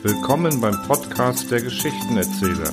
[0.00, 2.70] Willkommen beim Podcast der Geschichtenerzähler.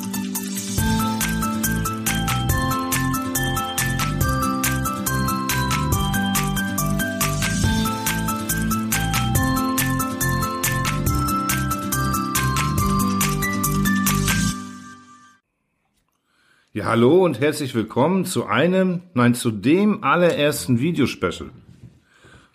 [16.73, 21.49] Ja, hallo und herzlich willkommen zu einem, nein, zu dem allerersten Videospecial.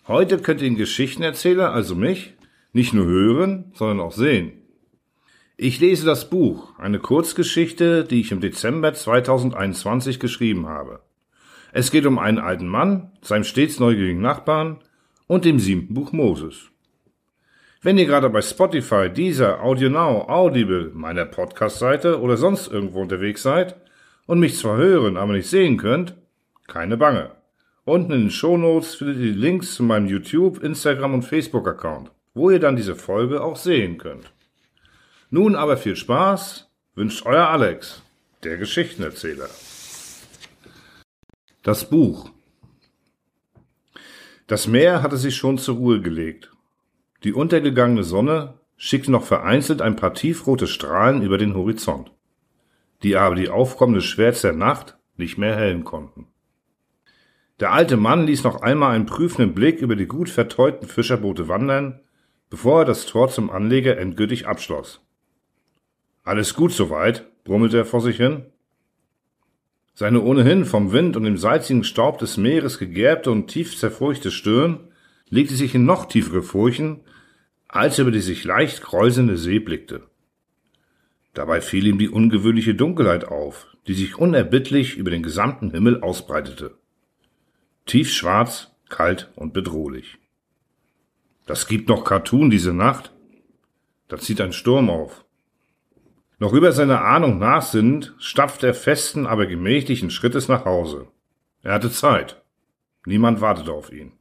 [0.07, 2.35] Heute könnt ihr den Geschichtenerzähler, also mich,
[2.71, 4.60] nicht nur hören, sondern auch sehen.
[5.63, 11.01] Ich lese das Buch, eine Kurzgeschichte, die ich im Dezember 2021 geschrieben habe.
[11.71, 14.79] Es geht um einen alten Mann, seinem stets neugierigen Nachbarn
[15.27, 16.71] und dem siebten Buch Moses.
[17.83, 23.75] Wenn ihr gerade bei Spotify, Deezer, AudioNow, Audible, meiner Podcast-Seite oder sonst irgendwo unterwegs seid
[24.25, 26.15] und mich zwar hören, aber nicht sehen könnt,
[26.65, 27.33] keine Bange.
[27.85, 32.49] Unten in den Shownotes findet ihr die Links zu meinem YouTube, Instagram und Facebook-Account, wo
[32.49, 34.33] ihr dann diese Folge auch sehen könnt.
[35.33, 38.03] Nun aber viel Spaß, wünscht euer Alex,
[38.43, 39.47] der Geschichtenerzähler.
[41.63, 42.31] Das Buch.
[44.47, 46.51] Das Meer hatte sich schon zur Ruhe gelegt.
[47.23, 52.11] Die untergegangene Sonne schickte noch vereinzelt ein paar tiefrote Strahlen über den Horizont,
[53.01, 56.27] die aber die aufkommende Schwärze der Nacht nicht mehr hellen konnten.
[57.61, 62.01] Der alte Mann ließ noch einmal einen prüfenden Blick über die gut verteuten Fischerboote wandern,
[62.49, 64.99] bevor er das Tor zum Anleger endgültig abschloss.
[66.23, 68.45] Alles gut soweit, brummelte er vor sich hin.
[69.93, 74.87] Seine ohnehin vom Wind und dem salzigen Staub des Meeres gegerbte und tief zerfurchte Stirn
[75.29, 77.01] legte sich in noch tiefere Furchen,
[77.67, 80.03] als er über die sich leicht kräuselnde See blickte.
[81.33, 86.75] Dabei fiel ihm die ungewöhnliche Dunkelheit auf, die sich unerbittlich über den gesamten Himmel ausbreitete.
[87.85, 90.17] Tiefschwarz, kalt und bedrohlich.
[91.45, 93.11] Das gibt noch Cartoon diese Nacht.
[94.07, 95.25] Da zieht ein Sturm auf.
[96.41, 101.05] Noch über seine Ahnung nachsinnend, stapfte er festen, aber gemächlichen Schrittes nach Hause.
[101.61, 102.41] Er hatte Zeit.
[103.05, 104.13] Niemand wartete auf ihn.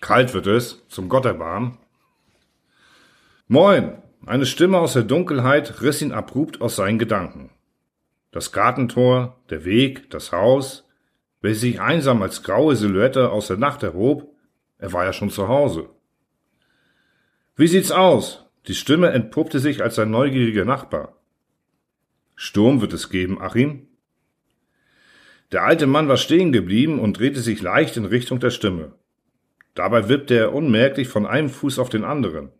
[0.00, 1.76] Kalt wird es, zum Gott erbarmen.
[3.46, 3.98] Moin!
[4.24, 7.50] Eine Stimme aus der Dunkelheit riss ihn abrupt aus seinen Gedanken.
[8.30, 10.88] Das Gartentor, der Weg, das Haus,
[11.42, 14.34] welches sich einsam als graue Silhouette aus der Nacht erhob,
[14.78, 15.90] er war ja schon zu Hause.
[17.54, 18.46] Wie sieht's aus?
[18.66, 21.18] Die Stimme entpuppte sich als sein neugieriger Nachbar.
[22.46, 23.88] Sturm wird es geben, Achim?
[25.50, 28.92] Der alte Mann war stehen geblieben und drehte sich leicht in Richtung der Stimme.
[29.72, 32.50] Dabei wippte er unmerklich von einem Fuß auf den anderen.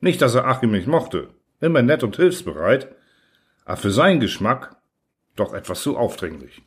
[0.00, 1.28] Nicht, dass er Achim nicht mochte,
[1.60, 2.96] immer nett und hilfsbereit,
[3.66, 4.76] aber für seinen Geschmack
[5.36, 6.62] doch etwas zu aufdringlich.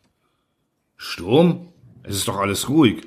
[0.96, 1.74] Sturm?
[2.04, 3.02] Es ist doch alles ruhig.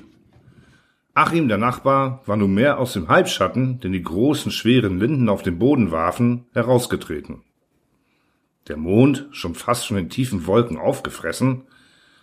[1.13, 5.57] Achim, der Nachbar, war nunmehr aus dem Halbschatten, den die großen, schweren Linden auf den
[5.57, 7.43] Boden warfen, herausgetreten.
[8.67, 11.63] Der Mond, schon fast von den tiefen Wolken aufgefressen,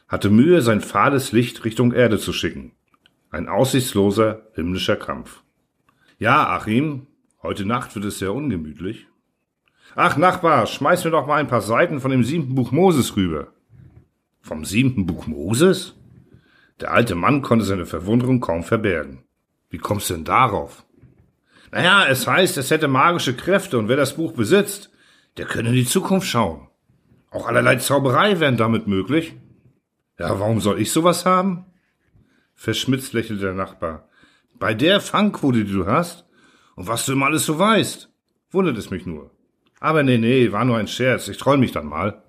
[0.09, 2.73] hatte Mühe, sein fahles Licht Richtung Erde zu schicken.
[3.31, 5.43] Ein aussichtsloser himmlischer Kampf.
[6.19, 7.07] Ja, Achim,
[7.43, 9.07] heute Nacht wird es sehr ungemütlich.
[9.97, 13.49] Ach, Nachbar, schmeiß mir doch mal ein paar Seiten von dem siebten Buch Moses rüber.
[14.41, 15.95] Vom siebten Buch Moses?
[16.81, 19.25] Der alte Mann konnte seine Verwunderung kaum verbergen.
[19.71, 20.85] Wie kommst du denn darauf?
[21.73, 24.91] Naja, es heißt, es hätte magische Kräfte und wer das Buch besitzt,
[25.37, 26.69] der könne in die Zukunft schauen.
[27.31, 29.35] Auch allerlei Zauberei wären damit möglich.
[30.19, 31.67] Ja, warum soll ich sowas haben?
[32.55, 34.09] Verschmitzt lächelte der Nachbar.
[34.59, 36.25] Bei der Fangquote, die du hast
[36.77, 38.09] und was du immer alles so weißt,
[38.51, 39.33] wundert es mich nur.
[39.81, 42.23] Aber nee, nee, war nur ein Scherz, ich träum mich dann mal.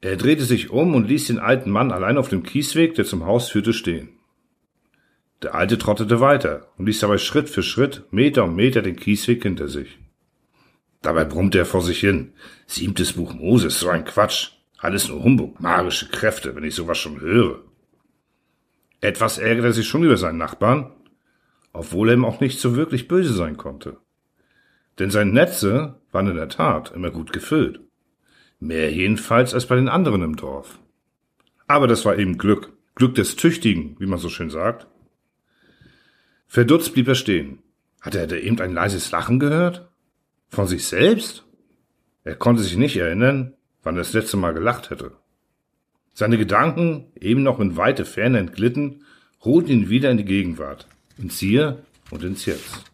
[0.00, 3.24] Er drehte sich um und ließ den alten Mann allein auf dem Kiesweg, der zum
[3.24, 4.10] Haus führte, stehen.
[5.42, 9.42] Der Alte trottete weiter und ließ dabei Schritt für Schritt, Meter um Meter den Kiesweg
[9.42, 9.98] hinter sich.
[11.04, 12.32] Dabei brummte er vor sich hin.
[12.66, 14.52] Siebtes Buch Moses, so ein Quatsch.
[14.78, 17.60] Alles nur Humbug, magische Kräfte, wenn ich sowas schon höre.
[19.02, 20.92] Etwas ärgerte er sich schon über seinen Nachbarn,
[21.74, 23.98] obwohl er ihm auch nicht so wirklich böse sein konnte.
[24.98, 27.80] Denn seine Netze waren in der Tat immer gut gefüllt.
[28.58, 30.78] Mehr jedenfalls als bei den anderen im Dorf.
[31.66, 32.72] Aber das war eben Glück.
[32.94, 34.86] Glück des Tüchtigen, wie man so schön sagt.
[36.46, 37.58] Verdutzt blieb er stehen.
[38.00, 39.90] Hatte er da eben ein leises Lachen gehört?
[40.54, 41.44] Von sich selbst?
[42.22, 45.10] Er konnte sich nicht erinnern, wann er das letzte Mal gelacht hätte.
[46.12, 49.02] Seine Gedanken, eben noch in weite Ferne entglitten,
[49.40, 50.86] holten ihn wieder in die Gegenwart,
[51.18, 52.84] ins Hier und ins Jetzt.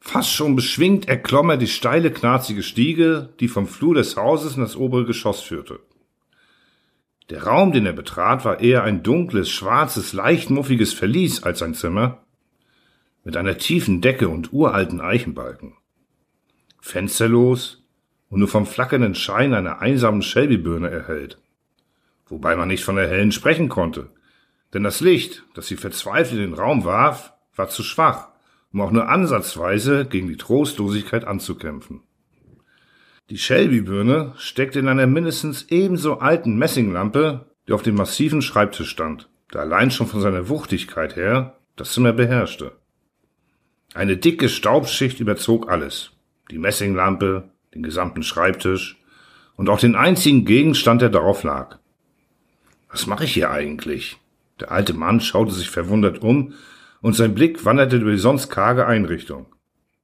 [0.00, 4.62] Fast schon beschwingt erklomm er die steile, knarzige Stiege, die vom Flur des Hauses in
[4.62, 5.78] das obere Geschoss führte.
[7.30, 11.74] Der Raum, den er betrat, war eher ein dunkles, schwarzes, leicht muffiges Verlies als ein
[11.74, 12.24] Zimmer,
[13.22, 15.74] mit einer tiefen Decke und uralten Eichenbalken.
[16.84, 17.82] Fensterlos
[18.28, 21.38] und nur vom flackernden Schein einer einsamen Shelby-Birne erhellt.
[22.26, 24.10] Wobei man nicht von der hellen sprechen konnte,
[24.74, 28.28] denn das Licht, das sie verzweifelt in den Raum warf, war zu schwach,
[28.70, 32.02] um auch nur ansatzweise gegen die Trostlosigkeit anzukämpfen.
[33.30, 39.30] Die Shelby-Birne steckte in einer mindestens ebenso alten Messinglampe, die auf dem massiven Schreibtisch stand,
[39.54, 42.72] der allein schon von seiner Wuchtigkeit her das Zimmer beherrschte.
[43.94, 46.13] Eine dicke Staubschicht überzog alles.
[46.54, 48.96] Die Messinglampe, den gesamten Schreibtisch
[49.56, 51.80] und auch den einzigen Gegenstand, der darauf lag.
[52.88, 54.20] Was mache ich hier eigentlich?
[54.60, 56.54] Der alte Mann schaute sich verwundert um,
[57.00, 59.46] und sein Blick wanderte über die sonst karge Einrichtung.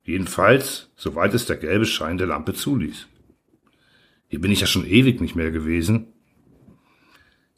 [0.02, 3.06] Jedenfalls, soweit es der gelbe Schein der Lampe zuließ.
[4.26, 6.08] Hier bin ich ja schon ewig nicht mehr gewesen.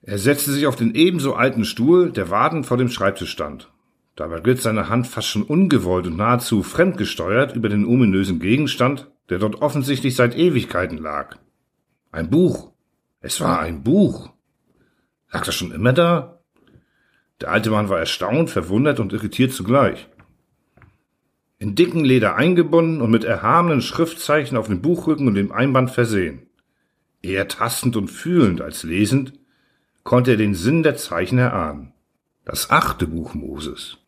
[0.02, 3.71] Er setzte sich auf den ebenso alten Stuhl, der wartend vor dem Schreibtisch stand.
[4.14, 9.38] Dabei glitt seine Hand fast schon ungewollt und nahezu fremdgesteuert über den ominösen Gegenstand, der
[9.38, 11.38] dort offensichtlich seit Ewigkeiten lag.
[12.10, 12.72] Ein Buch.
[13.20, 14.30] Es war ein Buch.
[15.30, 16.40] Lag das schon immer da?
[17.40, 20.08] Der alte Mann war erstaunt, verwundert und irritiert zugleich.
[21.58, 26.48] In dicken Leder eingebunden und mit erhabenen Schriftzeichen auf dem Buchrücken und dem Einband versehen.
[27.22, 29.32] Eher tastend und fühlend als lesend,
[30.02, 31.94] konnte er den Sinn der Zeichen erahnen.
[32.44, 34.01] Das achte Buch Moses.